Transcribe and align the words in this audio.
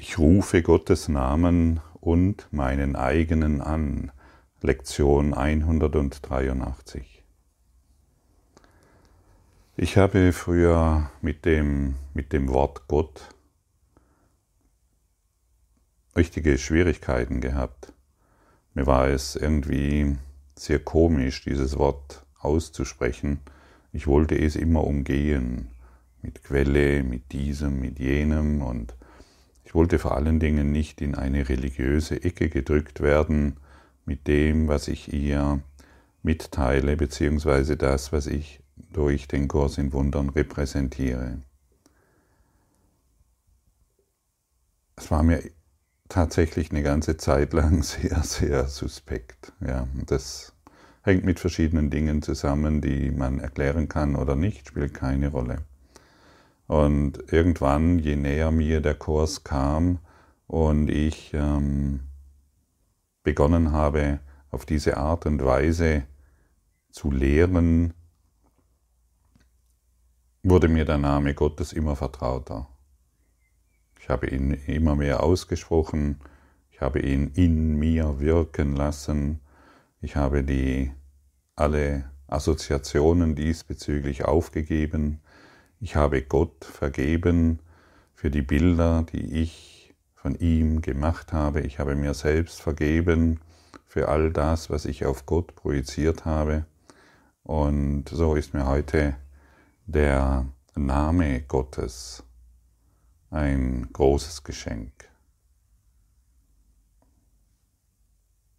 Ich 0.00 0.16
rufe 0.16 0.62
Gottes 0.62 1.08
Namen 1.08 1.80
und 1.94 2.46
meinen 2.52 2.94
eigenen 2.94 3.60
an. 3.60 4.12
Lektion 4.62 5.34
183. 5.34 7.24
Ich 9.76 9.96
habe 9.96 10.32
früher 10.32 11.10
mit 11.20 11.44
dem, 11.44 11.96
mit 12.14 12.32
dem 12.32 12.48
Wort 12.48 12.86
Gott 12.86 13.34
richtige 16.14 16.58
Schwierigkeiten 16.58 17.40
gehabt. 17.40 17.92
Mir 18.74 18.86
war 18.86 19.08
es 19.08 19.34
irgendwie 19.34 20.16
sehr 20.54 20.78
komisch, 20.78 21.42
dieses 21.42 21.76
Wort 21.76 22.24
auszusprechen. 22.38 23.40
Ich 23.92 24.06
wollte 24.06 24.38
es 24.38 24.54
immer 24.54 24.84
umgehen, 24.84 25.72
mit 26.22 26.44
Quelle, 26.44 27.02
mit 27.02 27.32
diesem, 27.32 27.80
mit 27.80 27.98
jenem 27.98 28.62
und 28.62 28.94
ich 29.68 29.74
wollte 29.74 29.98
vor 29.98 30.16
allen 30.16 30.40
Dingen 30.40 30.72
nicht 30.72 31.02
in 31.02 31.14
eine 31.14 31.50
religiöse 31.50 32.24
Ecke 32.24 32.48
gedrückt 32.48 33.02
werden 33.02 33.58
mit 34.06 34.26
dem, 34.26 34.66
was 34.66 34.88
ich 34.88 35.12
ihr 35.12 35.60
mitteile, 36.22 36.96
beziehungsweise 36.96 37.76
das, 37.76 38.10
was 38.10 38.28
ich 38.28 38.62
durch 38.94 39.28
den 39.28 39.46
Kurs 39.46 39.76
in 39.76 39.92
Wundern 39.92 40.30
repräsentiere. 40.30 41.42
Es 44.96 45.10
war 45.10 45.22
mir 45.22 45.42
tatsächlich 46.08 46.70
eine 46.70 46.82
ganze 46.82 47.18
Zeit 47.18 47.52
lang 47.52 47.82
sehr, 47.82 48.22
sehr 48.22 48.68
suspekt. 48.68 49.52
Ja, 49.60 49.86
das 50.06 50.54
hängt 51.02 51.26
mit 51.26 51.40
verschiedenen 51.40 51.90
Dingen 51.90 52.22
zusammen, 52.22 52.80
die 52.80 53.10
man 53.10 53.38
erklären 53.38 53.86
kann 53.86 54.16
oder 54.16 54.34
nicht, 54.34 54.68
spielt 54.68 54.94
keine 54.94 55.28
Rolle. 55.28 55.58
Und 56.68 57.32
irgendwann, 57.32 57.98
je 57.98 58.14
näher 58.14 58.50
mir 58.50 58.82
der 58.82 58.94
Kurs 58.94 59.42
kam 59.42 59.98
und 60.46 60.88
ich 60.90 61.32
ähm, 61.32 62.00
begonnen 63.22 63.72
habe, 63.72 64.20
auf 64.50 64.66
diese 64.66 64.98
Art 64.98 65.24
und 65.24 65.42
Weise 65.42 66.04
zu 66.90 67.10
lehren, 67.10 67.94
wurde 70.42 70.68
mir 70.68 70.84
der 70.84 70.98
Name 70.98 71.34
Gottes 71.34 71.72
immer 71.72 71.96
vertrauter. 71.96 72.68
Ich 74.00 74.10
habe 74.10 74.28
ihn 74.28 74.52
immer 74.52 74.94
mehr 74.94 75.22
ausgesprochen, 75.22 76.20
ich 76.70 76.82
habe 76.82 77.00
ihn 77.00 77.28
in 77.34 77.78
mir 77.78 78.20
wirken 78.20 78.76
lassen, 78.76 79.40
ich 80.02 80.16
habe 80.16 80.44
die 80.44 80.92
alle 81.56 82.10
Assoziationen 82.26 83.34
diesbezüglich 83.34 84.26
aufgegeben, 84.26 85.20
ich 85.80 85.96
habe 85.96 86.22
Gott 86.22 86.64
vergeben 86.64 87.60
für 88.14 88.30
die 88.30 88.42
Bilder, 88.42 89.04
die 89.12 89.42
ich 89.42 89.94
von 90.14 90.34
ihm 90.34 90.82
gemacht 90.82 91.32
habe. 91.32 91.60
Ich 91.60 91.78
habe 91.78 91.94
mir 91.94 92.14
selbst 92.14 92.60
vergeben 92.60 93.40
für 93.86 94.08
all 94.08 94.32
das, 94.32 94.70
was 94.70 94.84
ich 94.84 95.06
auf 95.06 95.26
Gott 95.26 95.54
projiziert 95.54 96.24
habe. 96.24 96.66
Und 97.44 98.08
so 98.08 98.34
ist 98.34 98.54
mir 98.54 98.66
heute 98.66 99.16
der 99.86 100.46
Name 100.74 101.42
Gottes 101.42 102.24
ein 103.30 103.88
großes 103.92 104.42
Geschenk. 104.42 105.08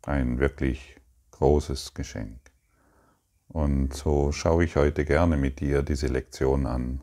Ein 0.03 0.39
wirklich 0.39 0.95
großes 1.31 1.93
Geschenk. 1.93 2.39
Und 3.49 3.93
so 3.93 4.31
schaue 4.31 4.63
ich 4.63 4.75
heute 4.75 5.05
gerne 5.05 5.35
mit 5.35 5.59
dir 5.59 5.83
diese 5.83 6.07
Lektion 6.07 6.65
an 6.65 7.01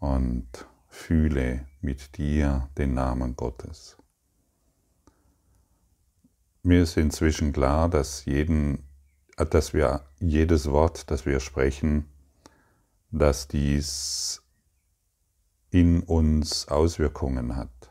und 0.00 0.48
fühle 0.88 1.66
mit 1.80 2.16
dir 2.18 2.68
den 2.76 2.94
Namen 2.94 3.36
Gottes. 3.36 3.96
Mir 6.62 6.82
ist 6.82 6.96
inzwischen 6.96 7.52
klar, 7.52 7.88
dass, 7.88 8.24
jeden, 8.24 8.84
dass 9.36 9.72
wir 9.72 10.04
jedes 10.18 10.70
Wort, 10.70 11.10
das 11.10 11.24
wir 11.24 11.40
sprechen, 11.40 12.06
dass 13.10 13.48
dies 13.48 14.42
in 15.70 16.02
uns 16.02 16.68
Auswirkungen 16.68 17.56
hat. 17.56 17.90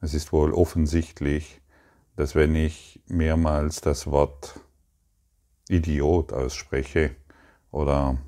Es 0.00 0.14
ist 0.14 0.32
wohl 0.32 0.52
offensichtlich, 0.52 1.60
dass 2.16 2.34
wenn 2.34 2.54
ich 2.54 3.02
mehrmals 3.06 3.80
das 3.80 4.06
Wort 4.06 4.60
Idiot 5.68 6.32
ausspreche 6.32 7.16
oder 7.70 8.18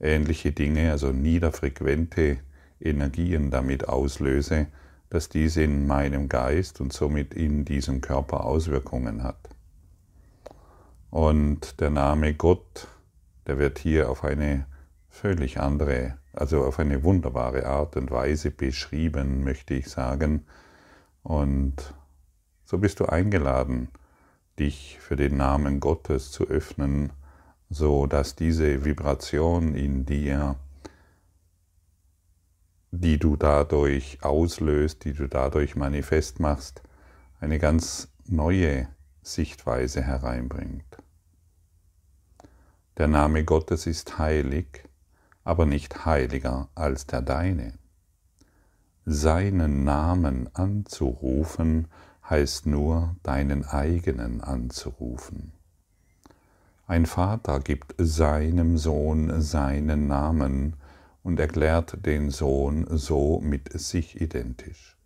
ähnliche 0.00 0.52
Dinge, 0.52 0.90
also 0.90 1.12
niederfrequente 1.12 2.38
Energien 2.80 3.50
damit 3.50 3.88
auslöse, 3.88 4.66
dass 5.10 5.28
dies 5.28 5.56
in 5.56 5.86
meinem 5.86 6.28
Geist 6.28 6.80
und 6.80 6.92
somit 6.92 7.34
in 7.34 7.64
diesem 7.64 8.00
Körper 8.00 8.44
Auswirkungen 8.44 9.22
hat. 9.22 9.48
Und 11.10 11.80
der 11.80 11.90
Name 11.90 12.34
Gott, 12.34 12.88
der 13.46 13.58
wird 13.58 13.78
hier 13.78 14.10
auf 14.10 14.24
eine 14.24 14.66
völlig 15.08 15.60
andere, 15.60 16.18
also 16.32 16.64
auf 16.64 16.78
eine 16.78 17.02
wunderbare 17.02 17.66
Art 17.66 17.96
und 17.96 18.10
Weise 18.10 18.50
beschrieben, 18.50 19.44
möchte 19.44 19.74
ich 19.74 19.88
sagen. 19.88 20.44
Und 21.22 21.94
so 22.64 22.78
bist 22.78 23.00
du 23.00 23.06
eingeladen, 23.06 23.88
dich 24.58 24.98
für 25.00 25.16
den 25.16 25.36
Namen 25.36 25.80
Gottes 25.80 26.30
zu 26.32 26.46
öffnen, 26.48 27.12
so 27.68 28.06
dass 28.06 28.36
diese 28.36 28.84
Vibration 28.84 29.74
in 29.74 30.06
dir, 30.06 30.56
die 32.90 33.18
du 33.18 33.36
dadurch 33.36 34.18
auslöst, 34.22 35.04
die 35.04 35.12
du 35.12 35.28
dadurch 35.28 35.76
manifest 35.76 36.40
machst, 36.40 36.82
eine 37.40 37.58
ganz 37.58 38.08
neue 38.24 38.88
Sichtweise 39.22 40.02
hereinbringt. 40.02 40.84
Der 42.96 43.08
Name 43.08 43.44
Gottes 43.44 43.86
ist 43.86 44.18
heilig, 44.18 44.84
aber 45.44 45.66
nicht 45.66 46.06
heiliger 46.06 46.68
als 46.74 47.06
der 47.06 47.20
deine. 47.20 47.74
Seinen 49.04 49.84
Namen 49.84 50.48
anzurufen 50.54 51.88
heißt 52.28 52.66
nur 52.66 53.14
deinen 53.22 53.64
eigenen 53.64 54.40
anzurufen. 54.40 55.55
Ein 56.88 57.06
Vater 57.06 57.58
gibt 57.58 57.96
seinem 57.98 58.78
Sohn 58.78 59.40
seinen 59.42 60.06
Namen 60.06 60.76
und 61.24 61.40
erklärt 61.40 62.06
den 62.06 62.30
Sohn 62.30 62.86
so 62.88 63.40
mit 63.40 63.72
sich 63.72 64.20
identisch. 64.20 64.96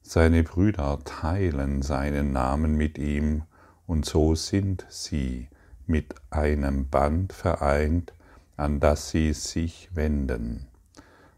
Seine 0.00 0.44
Brüder 0.44 1.00
teilen 1.04 1.82
seinen 1.82 2.32
Namen 2.32 2.76
mit 2.76 2.98
ihm 2.98 3.42
und 3.88 4.06
so 4.06 4.36
sind 4.36 4.86
sie 4.88 5.48
mit 5.88 6.14
einem 6.30 6.88
Band 6.88 7.32
vereint, 7.32 8.12
an 8.56 8.78
das 8.78 9.10
sie 9.10 9.32
sich 9.32 9.90
wenden, 9.92 10.68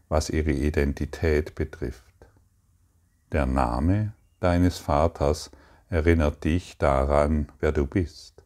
was 0.09 0.29
ihre 0.29 0.51
Identität 0.51 1.55
betrifft. 1.55 2.03
Der 3.31 3.47
Name 3.47 4.13
deines 4.39 4.77
Vaters 4.77 5.49
erinnert 5.89 6.43
dich 6.43 6.77
daran, 6.77 7.47
wer 7.59 7.71
du 7.71 7.87
bist 7.87 8.42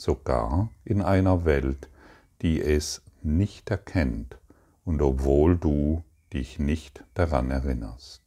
sogar 0.00 0.70
in 0.84 1.02
einer 1.02 1.44
Welt, 1.44 1.88
die 2.42 2.60
es 2.60 3.02
nicht 3.22 3.70
erkennt 3.70 4.38
und 4.84 5.02
obwohl 5.02 5.56
du 5.58 6.02
dich 6.32 6.58
nicht 6.58 7.04
daran 7.14 7.50
erinnerst. 7.50 8.19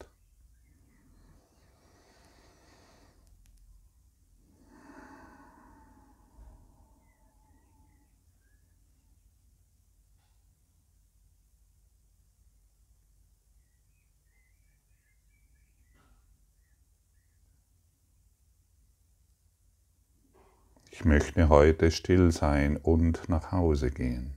Ich 20.96 21.06
möchte 21.06 21.50
heute 21.50 21.90
still 21.90 22.32
sein 22.32 22.78
und 22.78 23.28
nach 23.28 23.52
Hause 23.52 23.90
gehen. 23.90 24.36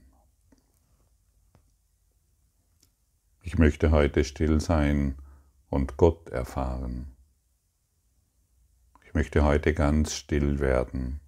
Ich 3.43 3.59
möchte 3.59 3.91
heute 3.91 4.23
still 4.23 4.59
sein 4.59 5.19
und 5.69 5.97
Gott 5.97 6.29
erfahren. 6.29 7.15
Ich 9.05 9.13
möchte 9.13 9.43
heute 9.43 9.75
ganz 9.75 10.15
still 10.15 10.57
werden, 10.57 11.19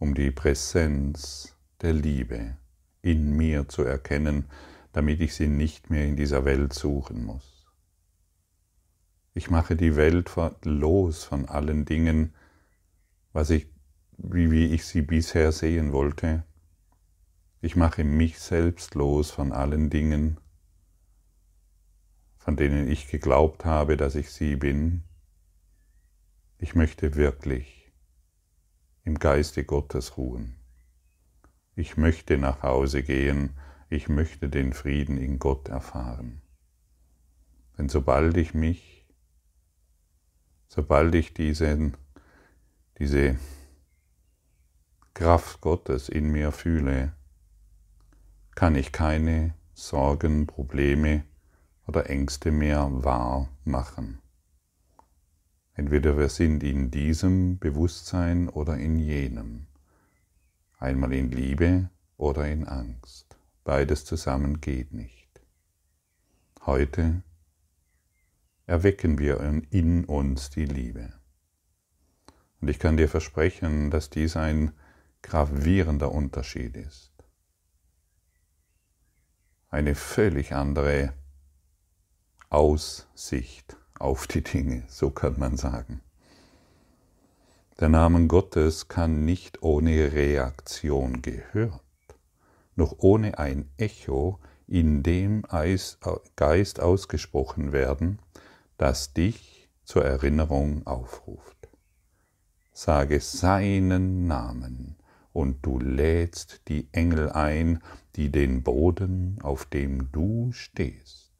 um 0.00 0.14
die 0.16 0.32
Präsenz 0.32 1.54
der 1.80 1.92
Liebe 1.92 2.56
in 3.00 3.36
mir 3.36 3.68
zu 3.68 3.84
erkennen, 3.84 4.50
damit 4.92 5.20
ich 5.20 5.36
sie 5.36 5.46
nicht 5.46 5.88
mehr 5.88 6.04
in 6.04 6.16
dieser 6.16 6.44
Welt 6.44 6.72
suchen 6.72 7.24
muss. 7.24 7.64
Ich 9.34 9.50
mache 9.50 9.76
die 9.76 9.94
Welt 9.94 10.32
los 10.64 11.22
von 11.22 11.48
allen 11.48 11.84
Dingen, 11.84 12.34
was 13.32 13.50
ich 13.50 13.77
wie, 14.18 14.50
wie 14.50 14.66
ich 14.66 14.84
sie 14.84 15.02
bisher 15.02 15.52
sehen 15.52 15.92
wollte. 15.92 16.44
Ich 17.60 17.76
mache 17.76 18.04
mich 18.04 18.38
selbst 18.38 18.94
los 18.94 19.30
von 19.30 19.52
allen 19.52 19.90
Dingen, 19.90 20.38
von 22.36 22.56
denen 22.56 22.88
ich 22.88 23.08
geglaubt 23.08 23.64
habe, 23.64 23.96
dass 23.96 24.14
ich 24.14 24.30
sie 24.30 24.56
bin. 24.56 25.04
Ich 26.58 26.74
möchte 26.74 27.14
wirklich 27.14 27.92
im 29.04 29.18
Geiste 29.18 29.64
Gottes 29.64 30.16
ruhen. 30.16 30.56
Ich 31.74 31.96
möchte 31.96 32.38
nach 32.38 32.62
Hause 32.62 33.02
gehen, 33.02 33.56
ich 33.88 34.08
möchte 34.08 34.48
den 34.48 34.72
Frieden 34.72 35.16
in 35.16 35.38
Gott 35.38 35.68
erfahren. 35.68 36.42
Denn 37.78 37.88
sobald 37.88 38.36
ich 38.36 38.52
mich, 38.52 39.06
sobald 40.66 41.14
ich 41.14 41.32
diesen, 41.32 41.96
diese 42.98 43.38
Kraft 45.18 45.60
Gottes 45.60 46.08
in 46.08 46.30
mir 46.30 46.52
fühle, 46.52 47.12
kann 48.54 48.76
ich 48.76 48.92
keine 48.92 49.52
Sorgen, 49.74 50.46
Probleme 50.46 51.24
oder 51.88 52.08
Ängste 52.08 52.52
mehr 52.52 52.88
wahr 53.02 53.48
machen. 53.64 54.20
Entweder 55.74 56.16
wir 56.16 56.28
sind 56.28 56.62
in 56.62 56.92
diesem 56.92 57.58
Bewusstsein 57.58 58.48
oder 58.48 58.76
in 58.76 59.00
jenem, 59.00 59.66
einmal 60.78 61.12
in 61.12 61.32
Liebe 61.32 61.90
oder 62.16 62.46
in 62.46 62.68
Angst. 62.68 63.36
Beides 63.64 64.04
zusammen 64.04 64.60
geht 64.60 64.92
nicht. 64.92 65.40
Heute 66.64 67.24
erwecken 68.66 69.18
wir 69.18 69.40
in 69.70 70.04
uns 70.04 70.50
die 70.50 70.66
Liebe. 70.66 71.12
Und 72.60 72.68
ich 72.68 72.78
kann 72.78 72.96
dir 72.96 73.08
versprechen, 73.08 73.90
dass 73.90 74.10
dies 74.10 74.36
ein 74.36 74.70
gravierender 75.22 76.12
Unterschied 76.12 76.76
ist. 76.76 77.12
Eine 79.70 79.94
völlig 79.94 80.54
andere 80.54 81.12
Aussicht 82.50 83.76
auf 83.98 84.26
die 84.26 84.42
Dinge, 84.42 84.84
so 84.88 85.10
kann 85.10 85.38
man 85.38 85.56
sagen. 85.56 86.00
Der 87.78 87.88
Name 87.88 88.26
Gottes 88.26 88.88
kann 88.88 89.24
nicht 89.24 89.62
ohne 89.62 90.12
Reaktion 90.12 91.22
gehört, 91.22 91.82
noch 92.74 92.96
ohne 92.98 93.38
ein 93.38 93.70
Echo 93.76 94.40
in 94.66 95.02
dem 95.02 95.42
Geist 96.36 96.80
ausgesprochen 96.80 97.72
werden, 97.72 98.20
das 98.78 99.12
dich 99.12 99.68
zur 99.84 100.04
Erinnerung 100.04 100.86
aufruft. 100.86 101.68
Sage 102.72 103.20
seinen 103.20 104.26
Namen 104.26 104.97
und 105.38 105.64
du 105.64 105.78
lädst 105.78 106.62
die 106.66 106.88
Engel 106.90 107.30
ein, 107.30 107.78
die 108.16 108.32
den 108.32 108.64
Boden, 108.64 109.38
auf 109.40 109.66
dem 109.66 110.10
du 110.10 110.50
stehst, 110.50 111.30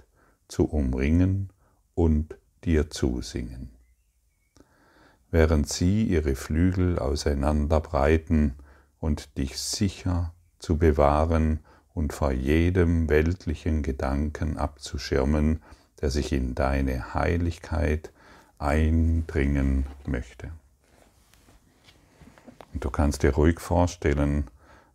zu 0.47 0.67
umringen 0.67 1.51
und 1.97 2.39
dir 2.63 2.91
zusingen. 2.91 3.71
Während 5.33 5.69
sie 5.69 6.05
ihre 6.05 6.37
Flügel 6.37 7.01
auseinanderbreiten 7.01 8.55
und 9.01 9.37
dich 9.37 9.59
sicher 9.59 10.33
zu 10.61 10.79
bewahren 10.79 11.59
und 11.93 12.13
vor 12.13 12.31
jedem 12.31 13.09
weltlichen 13.09 13.83
Gedanken 13.83 14.59
abzuschirmen, 14.59 15.61
der 16.01 16.11
sich 16.11 16.33
in 16.33 16.55
deine 16.55 17.15
Heiligkeit 17.15 18.13
eindringen 18.59 19.87
möchte. 20.07 20.53
Du 22.81 22.91
kannst 22.91 23.25
dir 23.25 23.35
ruhig 23.35 23.59
vorstellen, 23.59 24.45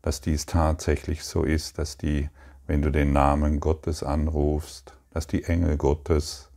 dass 0.01 0.21
dies 0.21 0.45
tatsächlich 0.45 1.23
so 1.25 1.43
ist, 1.43 1.77
dass 1.77 1.97
die, 1.97 2.29
wenn 2.65 2.81
du 2.81 2.91
den 2.91 3.11
Namen 3.11 3.59
Gottes 3.59 4.03
anrufst, 4.03 4.93
dass 5.11 5.27
die 5.27 5.43
Engel 5.43 5.75
Gottes, 5.75 6.49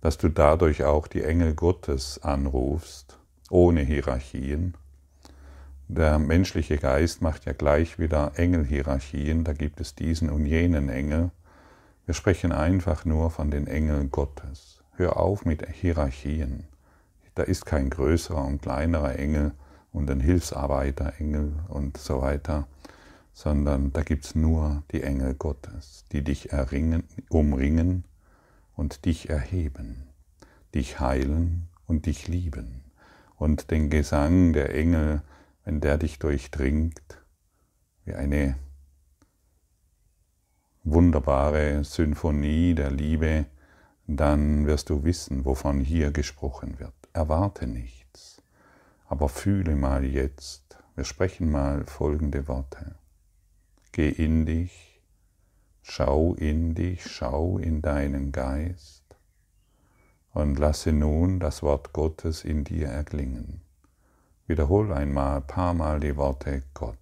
dass 0.00 0.16
du 0.16 0.30
dadurch 0.30 0.84
auch 0.84 1.08
die 1.08 1.22
Engel 1.22 1.54
Gottes 1.54 2.22
anrufst, 2.22 3.18
ohne 3.50 3.82
Hierarchien. 3.82 4.74
Der 5.88 6.18
menschliche 6.18 6.78
Geist 6.78 7.20
macht 7.20 7.44
ja 7.44 7.52
gleich 7.52 7.98
wieder 7.98 8.32
Engelhierarchien, 8.36 9.44
da 9.44 9.52
gibt 9.52 9.80
es 9.80 9.94
diesen 9.94 10.30
und 10.30 10.46
jenen 10.46 10.88
Engel. 10.88 11.30
Wir 12.06 12.14
sprechen 12.14 12.52
einfach 12.52 13.04
nur 13.04 13.30
von 13.30 13.50
den 13.50 13.66
Engeln 13.66 14.10
Gottes. 14.10 14.82
Hör 14.96 15.18
auf 15.18 15.44
mit 15.44 15.66
Hierarchien. 15.68 16.64
Da 17.34 17.42
ist 17.42 17.66
kein 17.66 17.90
größerer 17.90 18.44
und 18.44 18.62
kleinerer 18.62 19.18
Engel 19.18 19.52
und 19.92 20.10
ein 20.10 20.20
Hilfsarbeiterengel 20.20 21.52
und 21.68 21.96
so 21.96 22.20
weiter, 22.22 22.66
sondern 23.32 23.92
da 23.92 24.02
gibt 24.02 24.24
es 24.24 24.34
nur 24.34 24.82
die 24.90 25.02
Engel 25.02 25.34
Gottes, 25.34 26.04
die 26.12 26.22
dich 26.22 26.52
erringen, 26.52 27.04
umringen 27.28 28.04
und 28.74 29.04
dich 29.04 29.28
erheben, 29.30 30.08
dich 30.74 31.00
heilen 31.00 31.68
und 31.86 32.06
dich 32.06 32.28
lieben. 32.28 32.84
Und 33.36 33.70
den 33.70 33.90
Gesang 33.90 34.52
der 34.52 34.74
Engel, 34.74 35.22
wenn 35.64 35.80
der 35.80 35.98
dich 35.98 36.18
durchdringt, 36.18 37.22
wie 38.04 38.14
eine 38.14 38.56
wunderbare 40.82 41.84
Symphonie 41.84 42.74
der 42.74 42.90
Liebe, 42.90 43.46
dann 44.06 44.66
wirst 44.66 44.90
du 44.90 45.04
wissen, 45.04 45.44
wovon 45.44 45.80
hier 45.80 46.10
gesprochen 46.10 46.78
wird. 46.78 46.94
Erwarte 47.12 47.66
nichts, 47.66 48.07
aber 49.08 49.28
fühle 49.28 49.74
mal 49.74 50.04
jetzt, 50.04 50.78
wir 50.94 51.04
sprechen 51.04 51.50
mal 51.50 51.84
folgende 51.86 52.46
Worte. 52.46 52.94
Geh 53.92 54.10
in 54.10 54.46
dich, 54.46 55.00
schau 55.82 56.34
in 56.34 56.74
dich, 56.74 57.06
schau 57.06 57.58
in 57.58 57.82
deinen 57.82 58.32
Geist 58.32 59.04
und 60.34 60.58
lasse 60.58 60.92
nun 60.92 61.40
das 61.40 61.62
Wort 61.62 61.92
Gottes 61.92 62.44
in 62.44 62.64
dir 62.64 62.88
erklingen. 62.88 63.62
Wiederhol 64.46 64.92
einmal, 64.92 65.40
paar 65.40 65.74
Mal 65.74 66.00
die 66.00 66.16
Worte 66.16 66.62
Gott. 66.74 66.98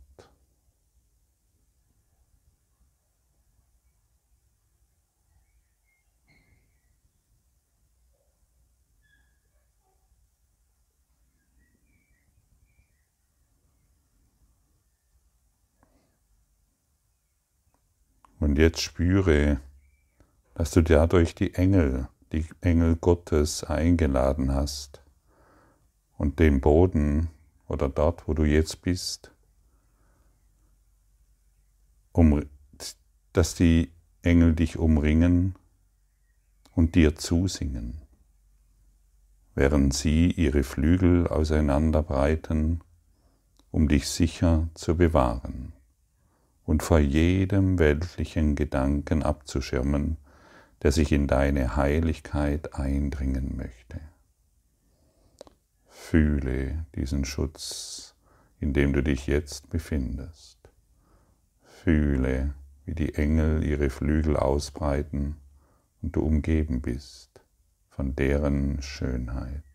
Und 18.46 18.58
jetzt 18.58 18.80
spüre, 18.80 19.60
dass 20.54 20.70
du 20.70 20.80
dadurch 20.80 21.34
die 21.34 21.54
Engel, 21.54 22.06
die 22.30 22.46
Engel 22.60 22.94
Gottes 22.94 23.64
eingeladen 23.64 24.54
hast 24.54 25.02
und 26.16 26.38
den 26.38 26.60
Boden 26.60 27.28
oder 27.66 27.88
dort, 27.88 28.28
wo 28.28 28.34
du 28.34 28.44
jetzt 28.44 28.82
bist, 28.82 29.32
um, 32.12 32.46
dass 33.32 33.56
die 33.56 33.90
Engel 34.22 34.54
dich 34.54 34.78
umringen 34.78 35.56
und 36.72 36.94
dir 36.94 37.16
zusingen, 37.16 38.00
während 39.56 39.92
sie 39.92 40.30
ihre 40.30 40.62
Flügel 40.62 41.26
auseinanderbreiten, 41.26 42.80
um 43.72 43.88
dich 43.88 44.08
sicher 44.08 44.68
zu 44.74 44.96
bewahren 44.96 45.72
und 46.66 46.82
vor 46.82 46.98
jedem 46.98 47.78
weltlichen 47.78 48.56
Gedanken 48.56 49.22
abzuschirmen, 49.22 50.18
der 50.82 50.92
sich 50.92 51.12
in 51.12 51.26
deine 51.26 51.76
Heiligkeit 51.76 52.74
eindringen 52.74 53.56
möchte. 53.56 54.00
Fühle 55.86 56.84
diesen 56.94 57.24
Schutz, 57.24 58.14
in 58.60 58.72
dem 58.72 58.92
du 58.92 59.02
dich 59.02 59.26
jetzt 59.26 59.70
befindest. 59.70 60.58
Fühle, 61.62 62.54
wie 62.84 62.94
die 62.94 63.14
Engel 63.14 63.64
ihre 63.64 63.90
Flügel 63.90 64.36
ausbreiten 64.36 65.36
und 66.02 66.14
du 66.16 66.20
umgeben 66.20 66.82
bist 66.82 67.40
von 67.88 68.14
deren 68.14 68.82
Schönheit. 68.82 69.65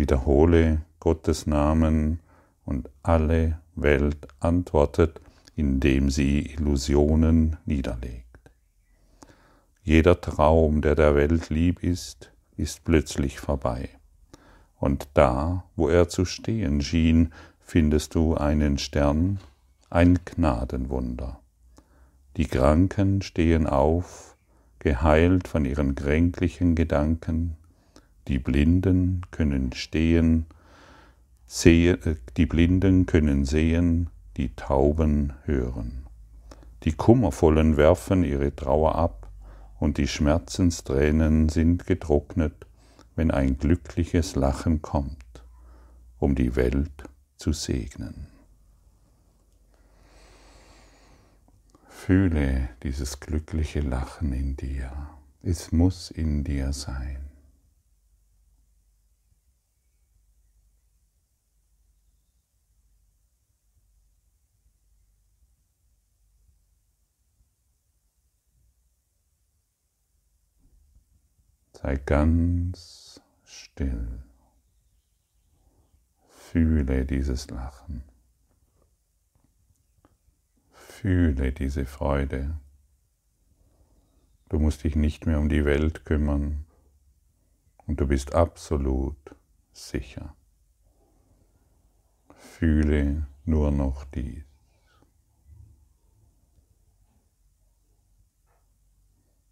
Wiederhole 0.00 0.80
Gottes 0.98 1.46
Namen 1.46 2.20
und 2.64 2.88
alle 3.02 3.58
Welt 3.74 4.26
antwortet, 4.40 5.20
indem 5.56 6.08
sie 6.08 6.40
Illusionen 6.40 7.58
niederlegt. 7.66 8.24
Jeder 9.82 10.18
Traum, 10.18 10.80
der 10.80 10.94
der 10.94 11.14
Welt 11.14 11.50
lieb 11.50 11.82
ist, 11.84 12.32
ist 12.56 12.82
plötzlich 12.84 13.40
vorbei. 13.40 13.90
Und 14.78 15.06
da, 15.12 15.64
wo 15.76 15.90
er 15.90 16.08
zu 16.08 16.24
stehen 16.24 16.80
schien, 16.80 17.34
findest 17.60 18.14
du 18.14 18.34
einen 18.36 18.78
Stern, 18.78 19.38
ein 19.90 20.18
Gnadenwunder. 20.24 21.40
Die 22.38 22.46
Kranken 22.46 23.20
stehen 23.20 23.66
auf, 23.66 24.34
geheilt 24.78 25.46
von 25.46 25.66
ihren 25.66 25.94
kränklichen 25.94 26.74
Gedanken. 26.74 27.58
Die 28.28 28.38
Blinden 28.38 29.22
können 29.30 29.72
stehen, 29.72 30.46
sehen, 31.46 32.18
die 32.36 32.46
Blinden 32.46 33.06
können 33.06 33.44
sehen, 33.44 34.10
die 34.36 34.54
Tauben 34.54 35.32
hören. 35.44 36.06
Die 36.84 36.92
Kummervollen 36.92 37.76
werfen 37.76 38.24
ihre 38.24 38.54
Trauer 38.54 38.94
ab 38.94 39.28
und 39.78 39.98
die 39.98 40.06
Schmerzenstränen 40.06 41.48
sind 41.48 41.86
getrocknet, 41.86 42.66
wenn 43.16 43.30
ein 43.30 43.58
glückliches 43.58 44.36
Lachen 44.36 44.80
kommt, 44.80 45.42
um 46.18 46.34
die 46.34 46.56
Welt 46.56 47.04
zu 47.36 47.52
segnen. 47.52 48.28
Fühle 51.88 52.68
dieses 52.82 53.20
glückliche 53.20 53.80
Lachen 53.80 54.32
in 54.32 54.56
dir. 54.56 54.90
Es 55.42 55.72
muss 55.72 56.10
in 56.10 56.44
dir 56.44 56.72
sein. 56.72 57.29
Sei 71.82 71.96
ganz 71.96 73.22
still. 73.44 74.22
Fühle 76.28 77.06
dieses 77.06 77.48
Lachen. 77.48 78.02
Fühle 80.72 81.52
diese 81.52 81.86
Freude. 81.86 82.58
Du 84.50 84.58
musst 84.58 84.84
dich 84.84 84.94
nicht 84.94 85.24
mehr 85.24 85.38
um 85.38 85.48
die 85.48 85.64
Welt 85.64 86.04
kümmern 86.04 86.66
und 87.86 87.98
du 88.00 88.06
bist 88.06 88.34
absolut 88.34 89.34
sicher. 89.72 90.34
Fühle 92.36 93.26
nur 93.46 93.70
noch 93.70 94.04
dies. 94.04 94.44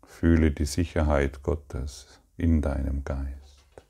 Fühle 0.04 0.50
die 0.50 0.66
Sicherheit 0.66 1.42
Gottes 1.44 2.17
in 2.38 2.62
deinem 2.62 3.04
Geist. 3.04 3.82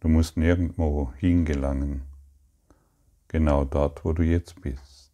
Du 0.00 0.08
musst 0.08 0.36
nirgendwo 0.36 1.12
hingelangen, 1.18 2.02
genau 3.28 3.64
dort, 3.64 4.04
wo 4.04 4.12
du 4.12 4.24
jetzt 4.24 4.60
bist. 4.60 5.12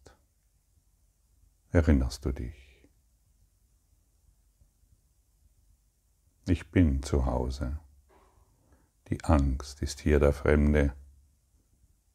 Erinnerst 1.71 2.25
du 2.25 2.31
dich? 2.31 2.55
Ich 6.47 6.71
bin 6.71 7.03
zu 7.03 7.27
Hause. 7.27 7.79
Die 9.09 9.23
Angst 9.23 9.83
ist 9.83 9.99
hier 9.99 10.19
der 10.19 10.33
Fremde 10.33 10.95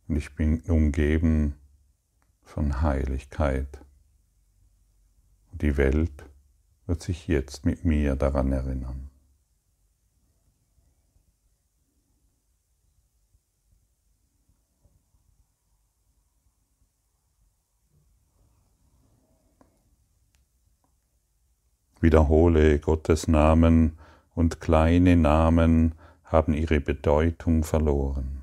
und 0.09 0.17
ich 0.17 0.35
bin 0.35 0.61
umgeben 0.63 1.55
von 2.43 2.83
Heiligkeit. 2.83 3.84
Die 5.61 5.77
Welt 5.77 6.25
wird 6.87 7.01
sich 7.01 7.29
jetzt 7.29 7.65
mit 7.65 7.85
mir 7.85 8.17
daran 8.17 8.51
erinnern. 8.51 9.09
Wiederhole 22.01 22.81
Gottes 22.81 23.29
Namen 23.29 23.97
und 24.35 24.61
kleine 24.61 25.15
Namen 25.15 25.95
haben 26.25 26.53
ihre 26.53 26.81
Bedeutung 26.81 27.63
verloren. 27.63 28.43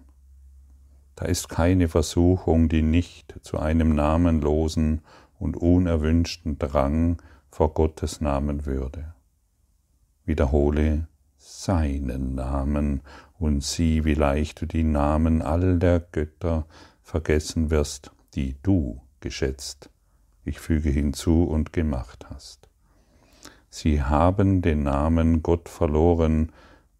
Da 1.16 1.26
ist 1.26 1.50
keine 1.50 1.90
Versuchung, 1.90 2.70
die 2.70 2.82
nicht 2.82 3.36
zu 3.42 3.60
einem 3.60 3.96
namenlosen 3.96 5.02
und 5.42 5.58
unerwünschten 5.58 6.60
Drang 6.60 7.22
vor 7.50 7.74
Gottes 7.74 8.22
Namen 8.22 8.66
würde. 8.66 9.14
Wiederhole 10.24 11.08
seinen 11.38 12.36
Namen 12.36 13.02
und 13.40 13.64
sieh, 13.64 14.06
wie 14.06 14.14
leicht 14.14 14.62
du 14.62 14.68
die 14.68 14.84
Namen 14.84 15.42
all 15.42 15.80
der 15.80 16.00
Götter 16.00 16.68
vergessen 17.02 17.72
wirst, 17.72 18.12
die 18.36 18.56
du 18.62 19.02
geschätzt, 19.20 19.90
ich 20.46 20.60
füge 20.60 20.90
hinzu 20.90 21.44
und 21.44 21.74
gemacht 21.74 22.28
hast. 22.30 22.70
Sie 23.70 24.04
haben 24.04 24.62
den 24.62 24.84
Namen 24.84 25.42
Gott 25.42 25.70
verloren, 25.70 26.52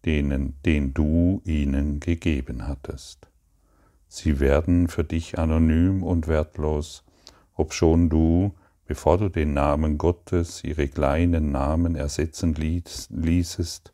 denen, 0.04 0.56
den 0.64 0.92
du 0.92 1.40
ihnen 1.44 2.00
gegeben 2.00 2.66
hattest. 2.66 3.28
Sie 4.08 4.40
werden 4.40 4.88
für 4.88 5.04
dich 5.04 5.38
anonym 5.38 6.02
und 6.02 6.26
wertlos, 6.26 7.04
obschon 7.54 8.08
du, 8.08 8.54
bevor 8.86 9.18
du 9.18 9.28
den 9.28 9.54
Namen 9.54 9.98
Gottes, 9.98 10.64
ihre 10.64 10.88
kleinen 10.88 11.52
Namen 11.52 11.94
ersetzen 11.94 12.54
ließest, 12.54 13.92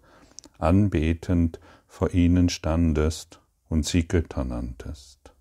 anbetend 0.59 1.61
vor 1.87 2.13
ihnen 2.15 2.49
standest 2.49 3.41
und 3.69 3.87
sie 3.87 4.09
Götter 4.09 4.45
nanntest. 4.45 5.33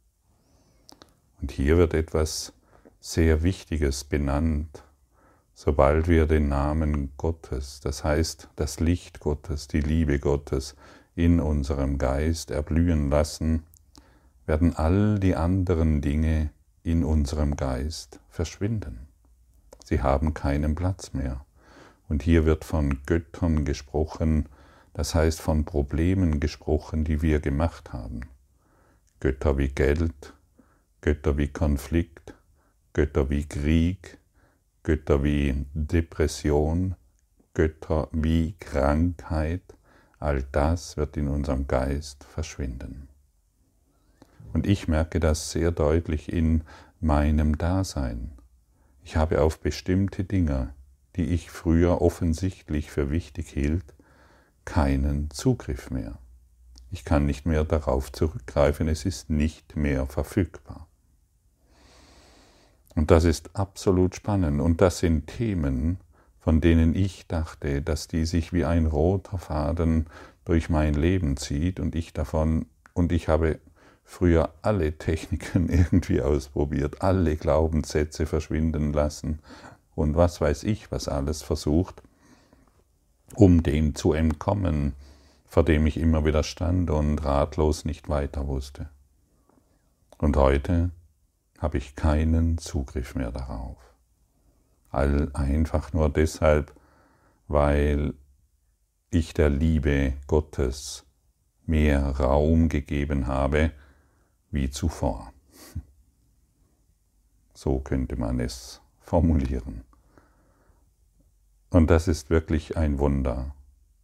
Und 1.41 1.51
hier 1.51 1.77
wird 1.77 1.93
etwas 1.93 2.53
sehr 2.99 3.43
Wichtiges 3.43 4.03
benannt, 4.03 4.83
sobald 5.53 6.07
wir 6.07 6.25
den 6.25 6.49
Namen 6.49 7.13
Gottes, 7.17 7.79
das 7.79 8.03
heißt 8.03 8.49
das 8.55 8.79
Licht 8.79 9.19
Gottes, 9.19 9.67
die 9.67 9.81
Liebe 9.81 10.19
Gottes 10.19 10.75
in 11.15 11.39
unserem 11.39 11.97
Geist 11.97 12.51
erblühen 12.51 13.09
lassen, 13.09 13.63
werden 14.45 14.75
all 14.75 15.19
die 15.19 15.35
anderen 15.35 16.01
Dinge 16.01 16.51
in 16.87 17.03
unserem 17.03 17.57
Geist 17.57 18.21
verschwinden. 18.29 19.09
Sie 19.83 20.01
haben 20.01 20.33
keinen 20.33 20.73
Platz 20.73 21.11
mehr. 21.11 21.45
Und 22.07 22.23
hier 22.23 22.45
wird 22.45 22.63
von 22.63 23.03
Göttern 23.05 23.65
gesprochen, 23.65 24.47
das 24.93 25.13
heißt 25.13 25.41
von 25.41 25.65
Problemen 25.65 26.39
gesprochen, 26.39 27.03
die 27.03 27.21
wir 27.21 27.41
gemacht 27.41 27.91
haben. 27.91 28.21
Götter 29.19 29.57
wie 29.57 29.67
Geld, 29.67 30.33
Götter 31.01 31.37
wie 31.37 31.49
Konflikt, 31.49 32.33
Götter 32.93 33.29
wie 33.29 33.43
Krieg, 33.43 34.17
Götter 34.83 35.25
wie 35.25 35.65
Depression, 35.73 36.95
Götter 37.53 38.07
wie 38.13 38.55
Krankheit, 38.61 39.75
all 40.19 40.41
das 40.53 40.95
wird 40.95 41.17
in 41.17 41.27
unserem 41.27 41.67
Geist 41.67 42.23
verschwinden. 42.23 43.06
Und 44.57 44.65
ich 44.65 44.87
merke 44.87 45.19
das 45.19 45.51
sehr 45.51 45.69
deutlich 45.69 46.33
in 46.33 46.63
meinem 46.99 47.59
Dasein. 47.59 48.31
Ich 49.03 49.15
habe 49.15 49.43
auf 49.43 49.59
bestimmte 49.59 50.23
Dinge, 50.23 50.73
die 51.15 51.25
ich 51.25 51.51
früher 51.51 52.01
offensichtlich 52.01 52.89
für 52.89 53.11
wichtig 53.11 53.49
hielt, 53.51 53.93
keinen 54.65 55.29
Zugriff 55.29 55.91
mehr. 55.91 56.17
Ich 56.89 57.05
kann 57.05 57.27
nicht 57.27 57.45
mehr 57.45 57.65
darauf 57.65 58.11
zurückgreifen, 58.11 58.87
es 58.87 59.05
ist 59.05 59.29
nicht 59.29 59.75
mehr 59.75 60.07
verfügbar. 60.07 60.87
Und 62.95 63.11
das 63.11 63.25
ist 63.25 63.55
absolut 63.55 64.15
spannend. 64.15 64.59
Und 64.59 64.81
das 64.81 64.97
sind 64.97 65.27
Themen, 65.27 65.99
von 66.39 66.61
denen 66.61 66.95
ich 66.95 67.27
dachte, 67.27 67.83
dass 67.83 68.07
die 68.07 68.25
sich 68.25 68.53
wie 68.53 68.65
ein 68.65 68.87
roter 68.87 69.37
Faden 69.37 70.07
durch 70.45 70.67
mein 70.67 70.95
Leben 70.95 71.37
zieht 71.37 71.79
und 71.79 71.93
ich 71.93 72.11
davon, 72.11 72.65
und 72.95 73.11
ich 73.11 73.27
habe 73.27 73.59
früher 74.07 74.53
alle 74.61 74.97
Techniken 74.97 75.69
irgendwie 75.69 76.21
ausprobiert, 76.21 77.01
alle 77.03 77.35
Glaubenssätze 77.35 78.25
verschwinden 78.25 78.93
lassen 78.93 79.39
und 79.95 80.15
was 80.15 80.39
weiß 80.41 80.63
ich, 80.63 80.89
was 80.91 81.07
alles 81.09 81.43
versucht, 81.43 82.01
um 83.35 83.61
dem 83.61 83.93
zu 83.95 84.13
entkommen, 84.13 84.93
vor 85.45 85.63
dem 85.63 85.85
ich 85.85 85.97
immer 85.97 86.25
wieder 86.25 86.43
stand 86.43 86.89
und 86.89 87.19
ratlos 87.19 87.83
nicht 87.83 88.07
weiter 88.07 88.47
wusste. 88.47 88.89
Und 90.17 90.37
heute 90.37 90.89
habe 91.59 91.77
ich 91.77 91.95
keinen 91.95 92.57
Zugriff 92.57 93.13
mehr 93.13 93.31
darauf. 93.31 93.77
All 94.89 95.29
einfach 95.33 95.91
nur 95.91 96.09
deshalb, 96.09 96.73
weil 97.49 98.13
ich 99.09 99.33
der 99.33 99.49
Liebe 99.49 100.13
Gottes 100.27 101.05
mehr 101.65 102.03
Raum 102.19 102.69
gegeben 102.69 103.27
habe 103.27 103.71
wie 104.57 104.69
zuvor. 104.69 105.31
So 107.53 107.79
könnte 107.79 108.17
man 108.17 108.39
es 108.39 108.81
formulieren. 108.99 109.83
Und 111.71 111.89
das 111.89 112.07
ist 112.07 112.29
wirklich 112.29 112.77
ein 112.77 112.99
Wunder. 112.99 113.55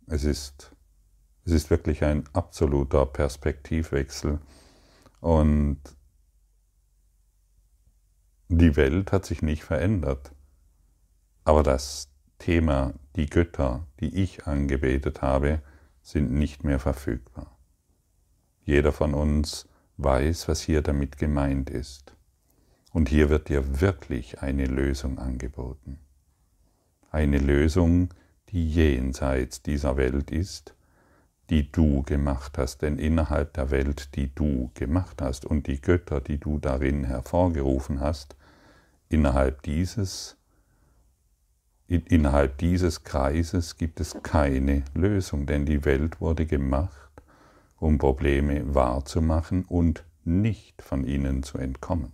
Es 0.08 0.24
ist, 0.24 0.72
es 1.46 1.52
ist 1.52 1.70
wirklich 1.70 2.04
ein 2.04 2.24
absoluter 2.34 3.06
Perspektivwechsel. 3.06 4.40
Und 5.22 5.78
die 8.50 8.76
Welt 8.76 9.12
hat 9.12 9.26
sich 9.26 9.44
nicht 9.44 9.64
verändert. 9.64 10.32
Aber 11.44 11.62
das 11.62 12.10
Thema, 12.40 12.94
die 13.16 13.28
Götter, 13.28 13.86
die 14.00 14.16
ich 14.16 14.48
angebetet 14.48 15.22
habe, 15.22 15.62
sind 16.02 16.32
nicht 16.32 16.64
mehr 16.64 16.80
verfügbar. 16.80 17.56
Jeder 18.66 18.92
von 18.92 19.14
uns 19.14 19.68
weiß, 19.98 20.48
was 20.48 20.62
hier 20.62 20.82
damit 20.82 21.18
gemeint 21.18 21.70
ist. 21.70 22.16
Und 22.92 23.10
hier 23.10 23.30
wird 23.30 23.50
dir 23.50 23.82
wirklich 23.82 24.42
eine 24.42 24.66
Lösung 24.66 25.20
angeboten. 25.20 26.00
Eine 27.12 27.40
Lösung, 27.40 28.10
die 28.50 28.70
jenseits 28.70 29.62
dieser 29.62 29.98
Welt 29.98 30.32
ist, 30.32 30.76
die 31.50 31.72
du 31.72 32.04
gemacht 32.04 32.58
hast, 32.58 32.82
denn 32.82 32.98
innerhalb 32.98 33.54
der 33.54 33.72
Welt, 33.72 34.16
die 34.16 34.34
du 34.34 34.72
gemacht 34.74 35.22
hast 35.22 35.46
und 35.46 35.68
die 35.68 35.82
Götter, 35.82 36.22
die 36.22 36.38
du 36.38 36.60
darin 36.60 37.04
hervorgerufen 37.04 38.00
hast, 38.00 38.36
innerhalb 39.10 39.62
dieses 39.64 40.38
innerhalb 41.88 42.58
dieses 42.58 43.04
Kreises 43.04 43.78
gibt 43.78 44.00
es 44.00 44.18
keine 44.24 44.84
Lösung, 44.96 45.46
denn 45.46 45.66
die 45.66 45.86
Welt 45.86 46.22
wurde 46.22 46.46
gemacht, 46.46 47.13
um 47.84 47.98
Probleme 47.98 48.74
wahrzumachen 48.74 49.66
und 49.66 50.06
nicht 50.24 50.82
von 50.82 51.04
ihnen 51.04 51.44
zu 51.44 51.58
entkommen. 51.58 52.14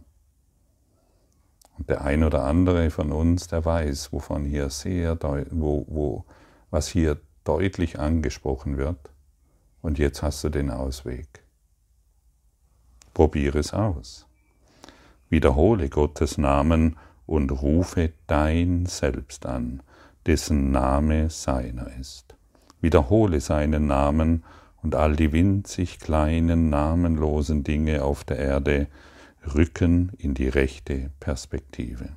Und 1.77 1.89
der 1.89 2.01
ein 2.01 2.23
oder 2.23 2.43
andere 2.43 2.89
von 2.89 3.11
uns, 3.11 3.47
der 3.47 3.63
weiß, 3.63 4.11
wovon 4.11 4.45
hier 4.45 4.71
sehr, 4.71 5.17
wo, 5.51 5.85
wo, 5.87 6.25
was 6.71 6.87
hier 6.87 7.21
deutlich 7.43 7.99
angesprochen 7.99 8.77
wird, 8.77 9.11
und 9.81 9.99
jetzt 9.99 10.23
hast 10.23 10.43
du 10.43 10.49
den 10.49 10.71
Ausweg. 10.71 11.43
Probiere 13.13 13.59
es 13.59 13.71
aus. 13.71 14.27
Wiederhole 15.29 15.87
Gottes 15.89 16.39
Namen 16.39 16.97
und 17.27 17.51
rufe 17.51 18.11
dein 18.25 18.87
Selbst 18.87 19.45
an, 19.45 19.83
dessen 20.25 20.71
Name 20.71 21.29
seiner 21.29 21.95
ist. 21.99 22.35
Wiederhole 22.81 23.39
seinen 23.39 23.85
Namen 23.85 24.43
und 24.81 24.95
all 24.95 25.15
die 25.15 25.31
winzig 25.31 25.99
kleinen, 25.99 26.69
namenlosen 26.69 27.63
Dinge 27.63 28.03
auf 28.03 28.23
der 28.23 28.37
Erde 28.37 28.87
rücken 29.55 30.11
in 30.17 30.33
die 30.33 30.47
rechte 30.47 31.11
Perspektive. 31.19 32.09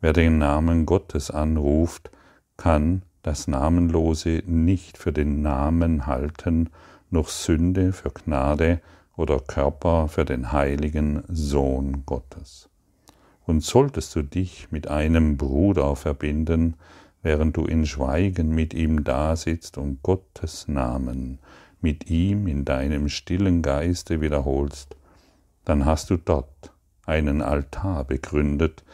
Wer 0.00 0.12
den 0.12 0.38
Namen 0.38 0.86
Gottes 0.86 1.30
anruft, 1.30 2.10
kann 2.56 3.02
das 3.22 3.48
Namenlose 3.48 4.42
nicht 4.46 4.96
für 4.96 5.12
den 5.12 5.42
Namen 5.42 6.06
halten, 6.06 6.70
noch 7.10 7.28
Sünde 7.28 7.92
für 7.92 8.10
Gnade 8.10 8.80
oder 9.16 9.40
Körper 9.40 10.08
für 10.08 10.24
den 10.24 10.52
heiligen 10.52 11.22
Sohn 11.28 12.04
Gottes. 12.06 12.68
Und 13.46 13.62
solltest 13.62 14.14
du 14.14 14.22
dich 14.22 14.68
mit 14.70 14.88
einem 14.88 15.36
Bruder 15.36 15.96
verbinden, 15.96 16.74
während 17.22 17.56
du 17.56 17.64
in 17.64 17.86
Schweigen 17.86 18.54
mit 18.54 18.74
ihm 18.74 19.04
dasitzt 19.04 19.78
und 19.78 20.02
Gottes 20.02 20.68
Namen 20.68 21.38
mit 21.80 22.10
ihm 22.10 22.46
in 22.46 22.64
deinem 22.64 23.08
stillen 23.08 23.62
Geiste 23.62 24.20
wiederholst, 24.20 24.96
dann 25.64 25.84
hast 25.84 26.10
du 26.10 26.16
dort 26.16 26.72
einen 27.06 27.42
Altar 27.42 28.04
begründet, 28.04 28.84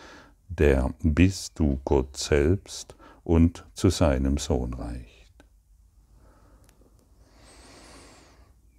der 0.48 0.94
bis 1.02 1.52
du 1.54 1.80
Gott 1.84 2.16
selbst 2.16 2.96
und 3.24 3.66
zu 3.74 3.90
seinem 3.90 4.38
Sohn 4.38 4.74
reicht. 4.74 5.44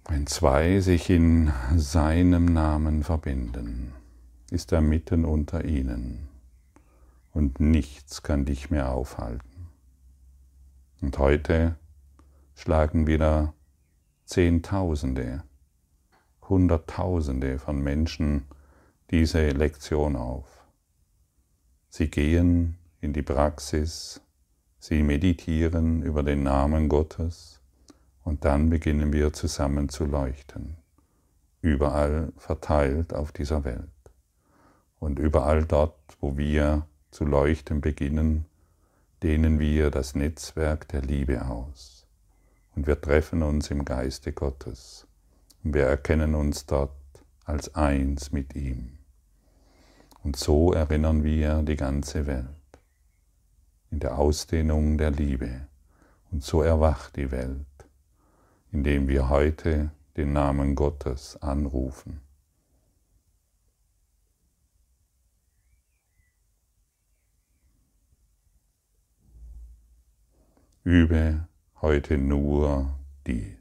Wenn 0.08 0.26
zwei 0.26 0.80
sich 0.80 1.10
in 1.10 1.52
seinem 1.76 2.46
Namen 2.46 3.04
verbinden, 3.04 3.92
ist 4.50 4.72
er 4.72 4.80
mitten 4.80 5.26
unter 5.26 5.64
ihnen 5.66 6.28
und 7.38 7.60
nichts 7.60 8.24
kann 8.24 8.44
dich 8.44 8.68
mehr 8.68 8.90
aufhalten. 8.90 9.68
Und 11.00 11.16
heute 11.18 11.76
schlagen 12.56 13.06
wieder 13.06 13.54
Zehntausende, 14.24 15.44
Hunderttausende 16.48 17.60
von 17.60 17.80
Menschen 17.80 18.46
diese 19.12 19.50
Lektion 19.50 20.16
auf. 20.16 20.66
Sie 21.88 22.10
gehen 22.10 22.76
in 23.00 23.12
die 23.12 23.22
Praxis 23.22 24.20
Sie 24.80 25.04
meditieren 25.04 26.02
über 26.02 26.24
den 26.24 26.42
Namen 26.42 26.88
Gottes 26.88 27.60
und 28.24 28.44
dann 28.44 28.68
beginnen 28.68 29.12
wir 29.12 29.32
zusammen 29.32 29.88
zu 29.88 30.06
leuchten, 30.06 30.76
überall 31.62 32.32
verteilt 32.36 33.14
auf 33.14 33.30
dieser 33.30 33.62
Welt. 33.64 33.88
Und 34.98 35.20
überall 35.20 35.64
dort, 35.64 35.94
wo 36.20 36.36
wir 36.36 36.86
zu 37.10 37.24
leuchten 37.24 37.80
beginnen, 37.80 38.44
dehnen 39.22 39.58
wir 39.58 39.90
das 39.90 40.14
Netzwerk 40.14 40.88
der 40.88 41.02
Liebe 41.02 41.46
aus. 41.46 42.06
Und 42.74 42.86
wir 42.86 43.00
treffen 43.00 43.42
uns 43.42 43.70
im 43.70 43.84
Geiste 43.84 44.32
Gottes. 44.32 45.06
Und 45.64 45.74
wir 45.74 45.84
erkennen 45.84 46.34
uns 46.34 46.66
dort 46.66 46.92
als 47.44 47.74
eins 47.74 48.30
mit 48.30 48.54
ihm. 48.54 48.98
Und 50.22 50.36
so 50.36 50.72
erinnern 50.72 51.24
wir 51.24 51.62
die 51.62 51.76
ganze 51.76 52.26
Welt 52.26 52.48
in 53.90 54.00
der 54.00 54.18
Ausdehnung 54.18 54.98
der 54.98 55.10
Liebe. 55.10 55.66
Und 56.30 56.42
so 56.44 56.62
erwacht 56.62 57.16
die 57.16 57.30
Welt, 57.30 57.66
indem 58.70 59.08
wir 59.08 59.30
heute 59.30 59.90
den 60.16 60.32
Namen 60.32 60.74
Gottes 60.74 61.40
anrufen. 61.40 62.20
Übe 70.84 71.48
heute 71.82 72.16
nur 72.16 72.98
dies. 73.26 73.56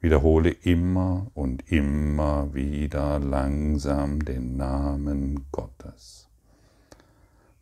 Wiederhole 0.00 0.50
immer 0.50 1.30
und 1.34 1.70
immer 1.70 2.52
wieder 2.54 3.18
langsam 3.18 4.24
den 4.24 4.56
Namen 4.56 5.46
Gottes. 5.52 6.28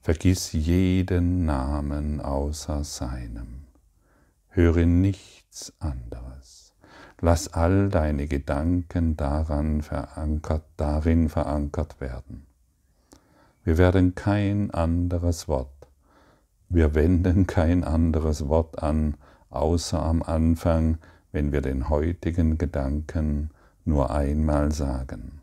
Vergiss 0.00 0.52
jeden 0.52 1.44
Namen 1.44 2.20
außer 2.20 2.82
seinem. 2.84 3.66
Höre 4.48 4.86
nichts 4.86 5.72
anderes. 5.78 6.74
Lass 7.20 7.52
all 7.52 7.88
deine 7.88 8.26
Gedanken 8.26 9.16
daran 9.16 9.82
verankert, 9.82 10.64
darin 10.76 11.28
verankert 11.28 12.00
werden. 12.00 12.46
Wir 13.64 13.78
werden 13.78 14.16
kein 14.16 14.72
anderes 14.72 15.46
Wort, 15.46 15.88
wir 16.72 16.94
wenden 16.94 17.46
kein 17.46 17.84
anderes 17.84 18.48
Wort 18.48 18.82
an, 18.82 19.16
außer 19.50 20.02
am 20.02 20.22
Anfang, 20.22 20.96
wenn 21.30 21.52
wir 21.52 21.60
den 21.60 21.90
heutigen 21.90 22.56
Gedanken 22.56 23.50
nur 23.84 24.10
einmal 24.10 24.72
sagen. 24.72 25.42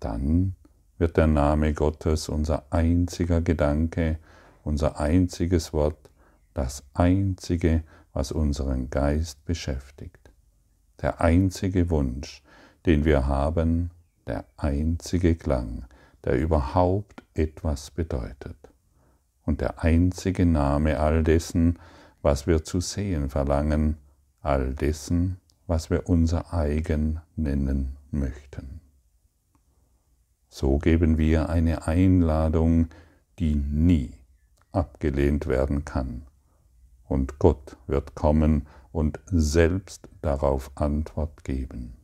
Dann 0.00 0.54
wird 0.96 1.18
der 1.18 1.26
Name 1.26 1.74
Gottes 1.74 2.30
unser 2.30 2.64
einziger 2.70 3.42
Gedanke, 3.42 4.18
unser 4.64 4.98
einziges 4.98 5.74
Wort, 5.74 6.10
das 6.54 6.82
einzige, 6.94 7.82
was 8.14 8.32
unseren 8.32 8.88
Geist 8.88 9.44
beschäftigt. 9.44 10.30
Der 11.02 11.20
einzige 11.20 11.90
Wunsch, 11.90 12.42
den 12.86 13.04
wir 13.04 13.26
haben, 13.26 13.90
der 14.26 14.46
einzige 14.56 15.34
Klang, 15.34 15.84
der 16.24 16.38
überhaupt 16.38 17.22
etwas 17.34 17.90
bedeutet. 17.90 18.71
Und 19.44 19.60
der 19.60 19.82
einzige 19.82 20.46
Name 20.46 21.00
all 21.00 21.24
dessen, 21.24 21.78
was 22.22 22.46
wir 22.46 22.64
zu 22.64 22.80
sehen 22.80 23.28
verlangen, 23.28 23.96
all 24.40 24.74
dessen, 24.74 25.38
was 25.66 25.90
wir 25.90 26.08
unser 26.08 26.52
eigen 26.52 27.20
nennen 27.36 27.96
möchten. 28.10 28.80
So 30.48 30.78
geben 30.78 31.18
wir 31.18 31.48
eine 31.48 31.86
Einladung, 31.86 32.88
die 33.38 33.54
nie 33.54 34.12
abgelehnt 34.70 35.46
werden 35.46 35.84
kann. 35.84 36.26
Und 37.08 37.38
Gott 37.38 37.76
wird 37.86 38.14
kommen 38.14 38.66
und 38.92 39.20
selbst 39.26 40.08
darauf 40.20 40.70
Antwort 40.74 41.44
geben. 41.44 41.94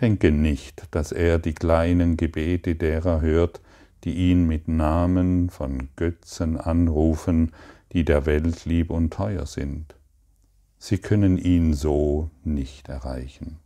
Denke 0.00 0.30
nicht, 0.30 0.86
dass 0.94 1.12
er 1.12 1.38
die 1.38 1.54
kleinen 1.54 2.16
Gebete 2.16 2.76
derer 2.76 3.20
hört, 3.20 3.60
die 4.04 4.30
ihn 4.30 4.46
mit 4.46 4.68
Namen 4.68 5.50
von 5.50 5.88
Götzen 5.96 6.56
anrufen, 6.56 7.52
die 7.92 8.04
der 8.04 8.26
Welt 8.26 8.64
lieb 8.64 8.90
und 8.90 9.12
teuer 9.12 9.46
sind. 9.46 9.94
Sie 10.78 10.98
können 10.98 11.38
ihn 11.38 11.74
so 11.74 12.30
nicht 12.44 12.88
erreichen. 12.88 13.58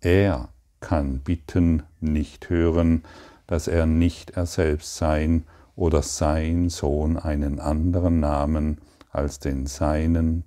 Er 0.00 0.48
kann 0.80 1.20
Bitten 1.20 1.82
nicht 2.00 2.48
hören, 2.48 3.04
dass 3.46 3.68
er 3.68 3.86
nicht 3.86 4.30
er 4.30 4.46
selbst 4.46 4.96
sein 4.96 5.44
oder 5.76 6.02
sein 6.02 6.70
Sohn 6.70 7.18
einen 7.18 7.60
anderen 7.60 8.20
Namen 8.20 8.78
als 9.10 9.38
den 9.38 9.66
seinen 9.66 10.44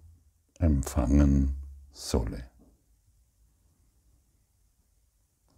empfangen 0.59 1.55
solle. 1.91 2.43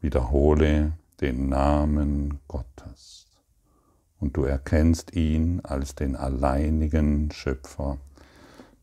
Wiederhole 0.01 0.93
den 1.21 1.49
Namen 1.49 2.39
Gottes 2.47 3.28
und 4.19 4.35
du 4.35 4.43
erkennst 4.43 5.15
ihn 5.15 5.61
als 5.61 5.95
den 5.95 6.15
alleinigen 6.15 7.31
Schöpfer 7.31 7.97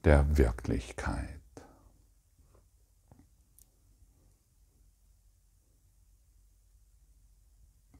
der 0.04 0.38
Wirklichkeit. 0.38 1.28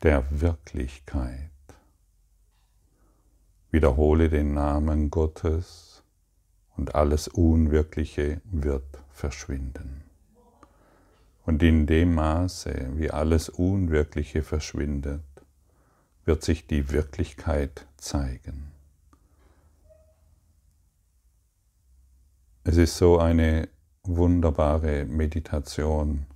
Der 0.02 0.24
Wirklichkeit. 0.30 1.50
Wiederhole 3.70 4.28
den 4.28 4.54
Namen 4.54 5.10
Gottes 5.10 6.02
und 6.76 6.94
alles 6.94 7.28
Unwirkliche 7.28 8.40
wird 8.44 9.00
verschwinden. 9.10 10.04
Und 11.44 11.62
in 11.62 11.86
dem 11.86 12.14
Maße, 12.14 12.90
wie 12.94 13.10
alles 13.10 13.48
Unwirkliche 13.48 14.42
verschwindet, 14.42 15.22
wird 16.26 16.42
sich 16.42 16.66
die 16.66 16.90
Wirklichkeit 16.90 17.86
zeigen. 17.96 18.72
Es 22.64 22.76
ist 22.76 22.96
so 22.96 23.18
eine 23.20 23.68
wunderbare 24.02 25.04
Meditation, 25.04 26.26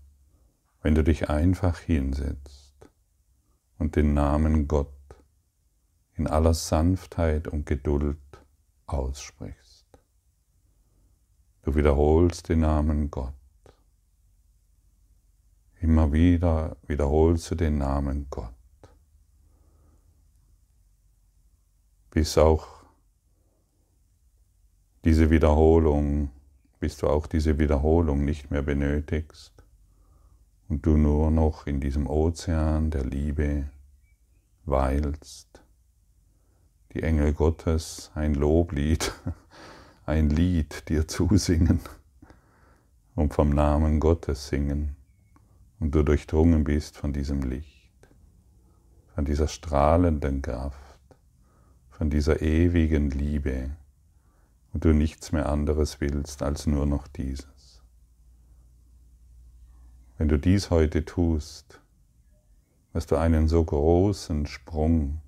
wenn 0.81 0.95
du 0.95 1.03
dich 1.03 1.29
einfach 1.29 1.79
hinsetzt 1.81 2.73
und 3.79 3.97
den 3.97 4.15
Namen 4.15 4.69
Gott 4.69 4.95
in 6.15 6.29
aller 6.29 6.55
Sanftheit 6.55 7.49
und 7.49 7.67
Geduld 7.67 8.19
aussprichst. 8.87 9.87
Du 11.63 11.75
wiederholst 11.75 12.49
den 12.49 12.61
Namen 12.61 13.11
Gott. 13.11 13.35
Immer 15.81 16.13
wieder 16.13 16.77
wiederholst 16.87 17.51
du 17.51 17.57
den 17.57 17.79
Namen 17.79 18.29
Gott. 18.31 18.60
Bis 22.11 22.37
auch 22.39 22.67
diese 25.05 25.31
Wiederholung, 25.31 26.31
bis 26.79 26.97
du 26.99 27.07
auch 27.07 27.27
diese 27.27 27.59
Wiederholung 27.59 28.25
nicht 28.25 28.51
mehr 28.51 28.63
benötigst 28.63 29.53
und 30.69 30.85
du 30.85 30.97
nur 30.97 31.31
noch 31.31 31.67
in 31.67 31.81
diesem 31.81 32.07
Ozean 32.07 32.91
der 32.91 33.05
Liebe 33.05 33.69
weilst. 34.65 35.63
Die 36.93 37.03
Engel 37.03 37.33
Gottes 37.33 38.11
ein 38.15 38.35
Loblied, 38.35 39.13
ein 40.07 40.31
Lied 40.31 40.89
dir 40.89 41.07
zusingen 41.07 41.81
und 43.15 43.35
vom 43.35 43.51
Namen 43.51 44.01
Gottes 44.01 44.49
singen 44.49 44.97
und 45.79 45.95
du 45.95 46.03
durchdrungen 46.03 46.65
bist 46.65 46.97
von 46.97 47.13
diesem 47.13 47.43
Licht, 47.43 48.09
von 49.15 49.25
dieser 49.25 49.49
strahlenden 49.49 50.43
Kraft, 50.43 50.90
von 52.01 52.09
dieser 52.09 52.41
ewigen 52.41 53.11
Liebe 53.11 53.69
und 54.73 54.87
du 54.87 54.95
nichts 54.95 55.33
mehr 55.33 55.51
anderes 55.51 56.01
willst 56.01 56.43
als 56.43 56.67
nur 56.67 56.87
noch 56.87 57.07
dieses. 57.07 57.83
Wenn 60.17 60.27
du 60.27 60.39
dies 60.39 60.71
heute 60.71 61.05
tust, 61.05 61.79
wirst 62.95 63.11
du 63.11 63.17
einen 63.17 63.49
so 63.49 63.63
großen 63.63 64.47
Sprung 64.47 65.21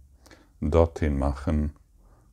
dorthin 0.63 1.19
machen, 1.19 1.75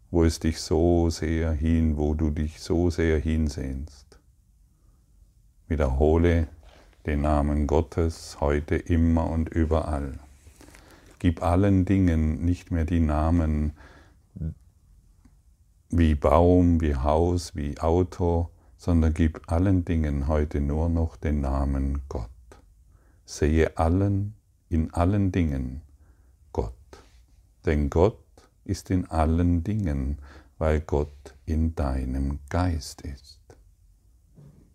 wo 0.09 0.23
es 0.23 0.39
dich 0.39 0.61
so 0.61 1.09
sehr 1.09 1.51
hin, 1.51 1.97
wo 1.97 2.13
du 2.13 2.29
dich 2.29 2.61
so 2.61 2.89
sehr 2.89 3.19
hinsehnst. 3.19 4.19
Wiederhole 5.67 6.47
den 7.05 7.19
Namen 7.23 7.67
Gottes 7.67 8.37
heute 8.39 8.77
immer 8.77 9.29
und 9.29 9.49
überall. 9.49 10.17
Gib 11.19 11.43
allen 11.43 11.83
Dingen 11.83 12.45
nicht 12.45 12.71
mehr 12.71 12.85
die 12.85 13.01
Namen 13.01 13.73
wie 15.89 16.15
Baum, 16.15 16.81
wie 16.81 16.95
Haus, 16.95 17.55
wie 17.55 17.79
Auto, 17.79 18.49
sondern 18.77 19.13
gib 19.13 19.51
allen 19.51 19.85
Dingen 19.85 20.27
heute 20.27 20.61
nur 20.61 20.89
noch 20.89 21.17
den 21.17 21.41
Namen 21.41 22.01
Gott. 22.09 22.29
Sehe 23.25 23.77
allen, 23.77 24.33
in 24.69 24.93
allen 24.93 25.31
Dingen 25.31 25.81
Gott. 26.53 26.73
Denn 27.65 27.89
Gott 27.89 28.23
ist 28.63 28.89
in 28.89 29.09
allen 29.09 29.63
Dingen, 29.63 30.19
weil 30.57 30.81
Gott 30.81 31.35
in 31.45 31.75
deinem 31.75 32.39
Geist 32.49 33.01
ist. 33.01 33.39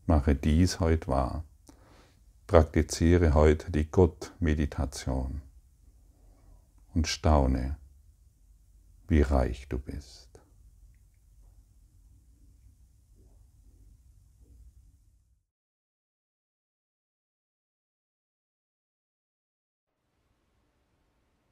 Mache 0.06 0.34
dies 0.34 0.80
heute 0.80 1.08
wahr 1.08 1.44
praktiziere 2.46 3.34
heute 3.34 3.70
die 3.72 3.90
Gott-Meditation 3.90 5.40
und 6.94 7.08
staune, 7.08 7.76
wie 9.08 9.22
reich 9.22 9.66
du 9.68 9.78
bist. 9.78 10.23